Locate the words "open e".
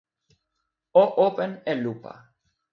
1.27-1.73